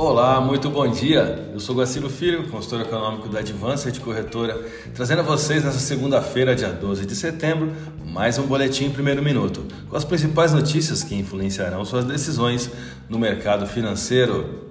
Olá, 0.00 0.40
muito 0.40 0.70
bom 0.70 0.86
dia. 0.86 1.50
Eu 1.52 1.58
sou 1.58 1.74
Guaciro 1.74 2.08
Filho, 2.08 2.46
consultor 2.46 2.82
econômico 2.82 3.28
da 3.28 3.40
Advanced 3.40 3.98
Corretora, 3.98 4.64
trazendo 4.94 5.22
a 5.22 5.24
vocês 5.24 5.64
nessa 5.64 5.80
segunda-feira, 5.80 6.54
dia 6.54 6.68
12 6.68 7.04
de 7.04 7.16
setembro, 7.16 7.72
mais 8.06 8.38
um 8.38 8.46
boletim 8.46 8.84
em 8.84 8.90
primeiro 8.90 9.20
minuto, 9.20 9.66
com 9.90 9.96
as 9.96 10.04
principais 10.04 10.52
notícias 10.52 11.02
que 11.02 11.16
influenciarão 11.16 11.84
suas 11.84 12.04
decisões 12.04 12.70
no 13.08 13.18
mercado 13.18 13.66
financeiro. 13.66 14.68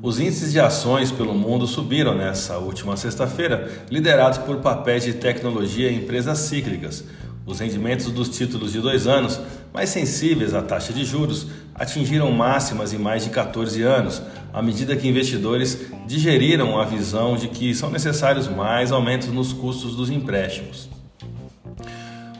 Os 0.00 0.20
índices 0.20 0.52
de 0.52 0.60
ações 0.60 1.10
pelo 1.10 1.34
mundo 1.34 1.66
subiram 1.66 2.14
nessa 2.14 2.58
última 2.58 2.96
sexta-feira, 2.96 3.68
liderados 3.90 4.38
por 4.38 4.58
papéis 4.58 5.02
de 5.02 5.14
tecnologia 5.14 5.90
e 5.90 5.96
empresas 5.96 6.38
cíclicas. 6.38 7.02
Os 7.46 7.60
rendimentos 7.60 8.10
dos 8.10 8.28
títulos 8.28 8.72
de 8.72 8.80
dois 8.80 9.06
anos, 9.06 9.40
mais 9.72 9.90
sensíveis 9.90 10.52
à 10.52 10.60
taxa 10.60 10.92
de 10.92 11.04
juros, 11.04 11.46
atingiram 11.76 12.32
máximas 12.32 12.92
em 12.92 12.98
mais 12.98 13.22
de 13.22 13.30
14 13.30 13.82
anos, 13.82 14.20
à 14.52 14.60
medida 14.60 14.96
que 14.96 15.06
investidores 15.06 15.86
digeriram 16.08 16.76
a 16.76 16.84
visão 16.84 17.36
de 17.36 17.46
que 17.46 17.72
são 17.72 17.88
necessários 17.88 18.48
mais 18.48 18.90
aumentos 18.90 19.28
nos 19.28 19.52
custos 19.52 19.94
dos 19.94 20.10
empréstimos. 20.10 20.88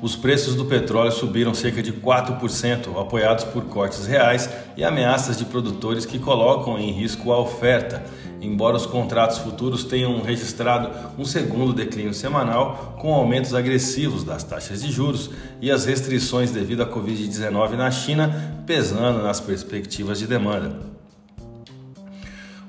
Os 0.02 0.16
preços 0.16 0.56
do 0.56 0.64
petróleo 0.64 1.12
subiram 1.12 1.54
cerca 1.54 1.82
de 1.82 1.92
4%, 1.92 3.00
apoiados 3.00 3.44
por 3.44 3.64
cortes 3.64 4.06
reais 4.06 4.50
e 4.76 4.84
ameaças 4.84 5.38
de 5.38 5.44
produtores 5.44 6.04
que 6.04 6.18
colocam 6.18 6.78
em 6.78 6.90
risco 6.90 7.32
a 7.32 7.38
oferta 7.38 8.04
embora 8.46 8.76
os 8.76 8.86
contratos 8.86 9.38
futuros 9.38 9.84
tenham 9.84 10.22
registrado 10.22 10.90
um 11.18 11.24
segundo 11.24 11.72
declínio 11.72 12.14
semanal, 12.14 12.96
com 13.00 13.12
aumentos 13.12 13.54
agressivos 13.54 14.24
das 14.24 14.44
taxas 14.44 14.82
de 14.82 14.90
juros 14.90 15.30
e 15.60 15.70
as 15.70 15.84
restrições 15.84 16.50
devido 16.50 16.82
à 16.82 16.86
Covid-19 16.86 17.72
na 17.72 17.90
China 17.90 18.62
pesando 18.66 19.22
nas 19.22 19.40
perspectivas 19.40 20.18
de 20.18 20.26
demanda. 20.26 20.95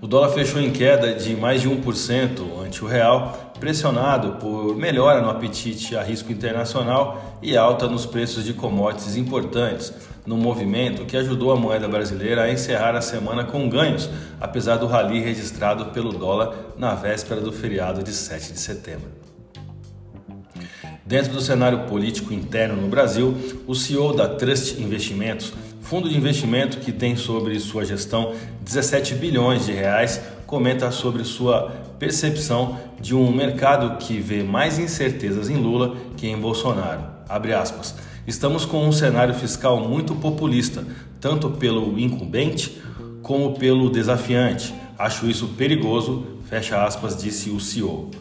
O 0.08 0.10
dólar 0.10 0.30
fechou 0.30 0.62
em 0.62 0.72
queda 0.72 1.14
de 1.16 1.36
mais 1.36 1.62
de 1.62 1.70
1% 1.70 2.66
ante 2.66 2.82
o 2.82 2.88
real, 2.88 3.52
pressionado 3.60 4.38
por 4.40 4.74
melhora 4.74 5.22
no 5.22 5.30
apetite 5.30 5.98
a 5.98 6.02
risco 6.02 6.32
internacional 6.32 7.38
e 7.42 7.58
alta 7.58 7.90
nos 7.90 8.06
preços 8.06 8.46
de 8.46 8.54
commodities 8.54 9.18
importantes, 9.18 9.92
no 10.26 10.38
movimento 10.38 11.04
que 11.04 11.18
ajudou 11.18 11.52
a 11.52 11.58
moeda 11.58 11.90
brasileira 11.90 12.44
a 12.44 12.50
encerrar 12.50 12.96
a 12.96 13.02
semana 13.02 13.44
com 13.44 13.68
ganhos, 13.68 14.10
apesar 14.40 14.78
do 14.78 14.88
rally 14.88 15.20
registrado 15.20 15.88
pelo 15.88 16.14
dólar 16.14 16.56
na 16.78 16.96
véspera 16.96 17.42
do 17.42 17.52
feriado 17.52 18.02
de 18.02 18.14
7 18.14 18.54
de 18.54 18.60
setembro. 18.62 19.10
Dentro 21.06 21.34
do 21.34 21.42
cenário 21.42 21.80
político 21.80 22.34
interno 22.34 22.82
no 22.82 22.88
Brasil, 22.88 23.36
o 23.68 23.76
CEO 23.76 24.14
da 24.14 24.30
Trust 24.30 24.82
Investimentos, 24.82 25.52
fundo 25.88 26.10
de 26.10 26.18
investimento 26.18 26.80
que 26.80 26.92
tem 26.92 27.16
sobre 27.16 27.58
sua 27.62 27.86
gestão 27.86 28.34
17 28.60 29.16
bilhões 29.16 29.66
de 29.66 29.72
reais, 29.72 30.22
comenta 30.46 30.92
sobre 30.92 31.24
sua 31.24 31.72
percepção 31.98 32.78
de 33.00 33.16
um 33.16 33.32
mercado 33.32 33.98
que 33.98 34.20
vê 34.20 34.44
mais 34.44 34.78
incertezas 34.78 35.50
em 35.50 35.56
Lula 35.56 35.96
que 36.18 36.28
em 36.28 36.38
Bolsonaro. 36.38 37.06
Estamos 38.28 38.66
com 38.66 38.86
um 38.86 38.92
cenário 38.92 39.34
fiscal 39.34 39.80
muito 39.80 40.14
populista, 40.16 40.86
tanto 41.22 41.52
pelo 41.52 41.98
incumbente 41.98 42.82
como 43.24 43.54
pelo 43.58 43.90
desafiante. 43.90 44.76
Acho 45.00 45.30
isso 45.30 45.48
perigoso, 45.58 46.28
fecha 46.50 46.84
aspas, 46.84 47.16
disse 47.16 47.50
o 47.50 47.62
CEO. 47.62 48.12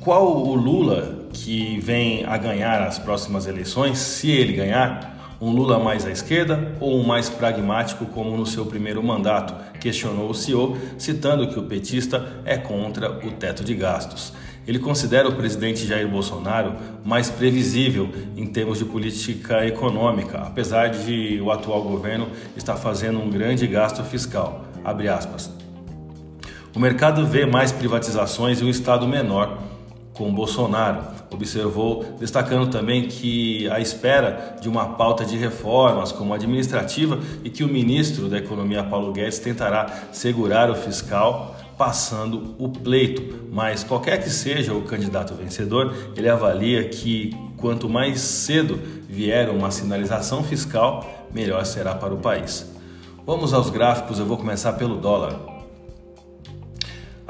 Qual 0.00 0.42
o 0.42 0.54
Lula 0.54 1.28
que 1.34 1.78
vem 1.80 2.24
a 2.24 2.38
ganhar 2.38 2.80
as 2.80 2.98
próximas 2.98 3.46
eleições, 3.46 3.98
se 3.98 4.30
ele 4.30 4.54
ganhar? 4.54 5.12
Um 5.42 5.50
Lula 5.50 5.76
mais 5.76 6.06
à 6.06 6.10
esquerda 6.12 6.72
ou 6.78 7.00
um 7.00 7.02
mais 7.02 7.28
pragmático, 7.28 8.06
como 8.06 8.36
no 8.36 8.46
seu 8.46 8.64
primeiro 8.64 9.02
mandato? 9.02 9.52
Questionou 9.80 10.30
o 10.30 10.34
CEO, 10.34 10.78
citando 10.96 11.48
que 11.48 11.58
o 11.58 11.64
petista 11.64 12.40
é 12.44 12.56
contra 12.56 13.10
o 13.10 13.32
teto 13.32 13.64
de 13.64 13.74
gastos. 13.74 14.32
Ele 14.68 14.78
considera 14.78 15.28
o 15.28 15.34
presidente 15.34 15.84
Jair 15.84 16.06
Bolsonaro 16.06 16.74
mais 17.04 17.28
previsível 17.28 18.08
em 18.36 18.46
termos 18.46 18.78
de 18.78 18.84
política 18.84 19.66
econômica, 19.66 20.38
apesar 20.38 20.90
de 20.90 21.40
o 21.40 21.50
atual 21.50 21.82
governo 21.82 22.28
estar 22.56 22.76
fazendo 22.76 23.18
um 23.18 23.28
grande 23.28 23.66
gasto 23.66 24.04
fiscal. 24.04 24.64
O 26.72 26.78
mercado 26.78 27.26
vê 27.26 27.44
mais 27.46 27.72
privatizações 27.72 28.60
e 28.60 28.64
um 28.64 28.70
Estado 28.70 29.08
menor 29.08 29.58
com 30.12 30.32
Bolsonaro, 30.32 31.02
observou, 31.34 32.04
destacando 32.18 32.70
também 32.70 33.08
que 33.08 33.68
a 33.70 33.80
espera 33.80 34.56
de 34.60 34.68
uma 34.68 34.90
pauta 34.90 35.24
de 35.24 35.36
reformas 35.36 36.12
como 36.12 36.34
administrativa 36.34 37.18
e 37.44 37.50
que 37.50 37.64
o 37.64 37.68
ministro 37.68 38.28
da 38.28 38.38
Economia 38.38 38.82
Paulo 38.84 39.12
Guedes 39.12 39.38
tentará 39.38 39.86
segurar 40.12 40.70
o 40.70 40.74
fiscal 40.74 41.56
passando 41.76 42.54
o 42.58 42.68
pleito. 42.68 43.46
Mas 43.50 43.82
qualquer 43.82 44.22
que 44.22 44.30
seja 44.30 44.72
o 44.72 44.82
candidato 44.82 45.34
vencedor, 45.34 45.94
ele 46.16 46.28
avalia 46.28 46.88
que 46.88 47.36
quanto 47.56 47.88
mais 47.88 48.20
cedo 48.20 48.78
vier 49.08 49.48
uma 49.50 49.70
sinalização 49.70 50.42
fiscal, 50.42 51.28
melhor 51.32 51.64
será 51.64 51.94
para 51.94 52.14
o 52.14 52.18
país. 52.18 52.70
Vamos 53.26 53.52
aos 53.52 53.70
gráficos, 53.70 54.18
eu 54.18 54.26
vou 54.26 54.36
começar 54.36 54.72
pelo 54.72 54.96
dólar. 54.96 55.51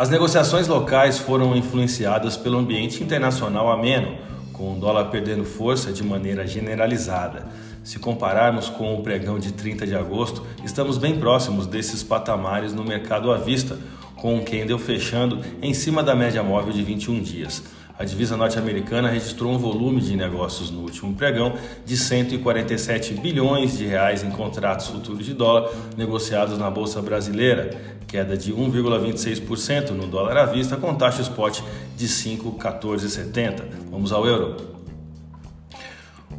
As 0.03 0.09
negociações 0.09 0.67
locais 0.67 1.17
foram 1.17 1.55
influenciadas 1.55 2.37
pelo 2.37 2.59
ambiente 2.59 3.05
internacional 3.05 3.71
ameno, 3.71 4.19
com 4.53 4.73
o 4.73 4.77
dólar 4.77 5.05
perdendo 5.13 5.45
força 5.45 5.93
de 5.93 6.03
maneira 6.03 6.45
generalizada. 6.45 7.47
Se 7.85 8.01
compararmos 8.01 8.69
com 8.69 8.97
o 8.97 9.03
pregão 9.05 9.39
de 9.39 9.53
30 9.53 9.87
de 9.87 9.95
agosto, 9.95 10.45
estamos 10.65 10.99
bem 10.99 11.21
próximos 11.21 11.69
desses 11.69 12.03
patamares 12.03 12.75
no 12.75 12.83
mercado 12.83 13.31
à 13.31 13.39
vista, 13.39 13.79
com 14.17 14.39
o 14.39 14.45
candle 14.45 14.77
fechando 14.77 15.39
em 15.63 15.73
cima 15.73 16.03
da 16.03 16.17
média 16.17 16.43
móvel 16.43 16.73
de 16.73 16.83
21 16.83 17.21
dias. 17.23 17.63
A 17.99 18.05
divisa 18.05 18.37
norte-americana 18.37 19.09
registrou 19.09 19.53
um 19.53 19.59
volume 19.59 20.01
de 20.01 20.17
negócios 20.17 20.71
no 20.71 20.81
último 20.81 21.15
pregão 21.15 21.55
de 21.85 21.97
147 21.97 23.15
bilhões 23.15 23.77
de 23.77 23.87
reais 23.87 24.23
em 24.23 24.31
contratos 24.31 24.87
futuros 24.87 25.25
de 25.25 25.35
dólar 25.35 25.71
negociados 25.97 26.59
na 26.59 26.71
bolsa 26.71 27.03
brasileira, 27.03 27.71
queda 28.09 28.37
de 28.37 28.53
1,26% 28.53 29.91
no 29.91 30.07
dólar 30.07 30.37
à 30.37 30.47
vista 30.47 30.77
com 30.77 30.95
taxa 30.95 31.23
spot 31.23 31.61
de 31.97 32.09
5,1470. 32.09 33.63
Vamos 33.91 34.13
ao 34.13 34.27
euro. 34.27 34.82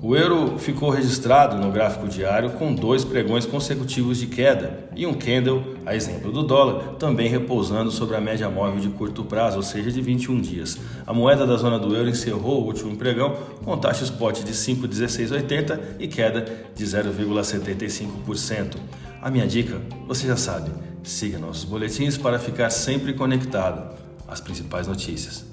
O 0.05 0.17
euro 0.17 0.59
ficou 0.59 0.89
registrado 0.89 1.55
no 1.55 1.71
gráfico 1.71 2.09
diário 2.09 2.49
com 2.49 2.75
dois 2.75 3.05
pregões 3.05 3.45
consecutivos 3.45 4.17
de 4.17 4.27
queda 4.27 4.89
e 4.93 5.07
um 5.07 5.13
candle, 5.13 5.77
a 5.85 5.95
exemplo 5.95 6.29
do 6.29 6.43
dólar, 6.43 6.95
também 6.95 7.29
repousando 7.29 7.89
sobre 7.89 8.17
a 8.17 8.19
média 8.19 8.49
móvel 8.49 8.81
de 8.81 8.89
curto 8.89 9.23
prazo, 9.23 9.55
ou 9.55 9.63
seja, 9.63 9.89
de 9.89 10.01
21 10.01 10.41
dias. 10.41 10.77
A 11.07 11.13
moeda 11.13 11.47
da 11.47 11.55
zona 11.55 11.79
do 11.79 11.95
euro 11.95 12.09
encerrou 12.09 12.63
o 12.63 12.65
último 12.65 12.97
pregão 12.97 13.33
com 13.63 13.77
taxa 13.77 14.03
spot 14.03 14.43
de 14.43 14.51
5,1680 14.51 15.79
e 15.97 16.07
queda 16.09 16.45
de 16.75 16.83
0,75%. 16.83 18.75
A 19.21 19.31
minha 19.31 19.47
dica, 19.47 19.79
você 20.05 20.27
já 20.27 20.35
sabe, 20.35 20.69
siga 21.01 21.39
nossos 21.39 21.63
boletins 21.63 22.17
para 22.17 22.37
ficar 22.37 22.69
sempre 22.71 23.13
conectado 23.13 23.95
às 24.27 24.41
principais 24.41 24.85
notícias. 24.85 25.52